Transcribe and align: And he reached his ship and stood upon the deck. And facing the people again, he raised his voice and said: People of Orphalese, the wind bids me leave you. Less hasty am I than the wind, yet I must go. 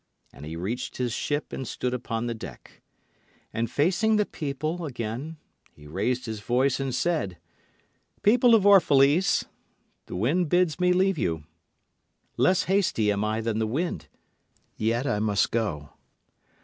And 0.33 0.47
he 0.47 0.55
reached 0.55 0.97
his 0.97 1.13
ship 1.13 1.53
and 1.53 1.67
stood 1.67 1.93
upon 1.93 2.25
the 2.25 2.33
deck. 2.33 2.81
And 3.53 3.69
facing 3.69 4.15
the 4.15 4.25
people 4.25 4.83
again, 4.83 5.37
he 5.73 5.85
raised 5.85 6.25
his 6.25 6.39
voice 6.39 6.79
and 6.79 6.95
said: 6.95 7.37
People 8.23 8.55
of 8.55 8.63
Orphalese, 8.65 9.45
the 10.07 10.15
wind 10.15 10.49
bids 10.49 10.79
me 10.79 10.91
leave 10.91 11.19
you. 11.19 11.43
Less 12.35 12.63
hasty 12.63 13.11
am 13.11 13.23
I 13.23 13.41
than 13.41 13.59
the 13.59 13.67
wind, 13.67 14.07
yet 14.75 15.05
I 15.05 15.19
must 15.19 15.51
go. 15.51 15.91